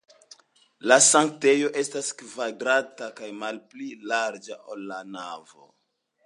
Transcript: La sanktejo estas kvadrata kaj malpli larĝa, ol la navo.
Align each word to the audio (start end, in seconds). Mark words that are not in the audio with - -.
La 0.91 0.95
sanktejo 1.07 1.69
estas 1.81 2.09
kvadrata 2.21 3.11
kaj 3.21 3.29
malpli 3.43 3.91
larĝa, 4.13 4.59
ol 4.73 4.83
la 4.95 4.99
navo. 5.19 5.71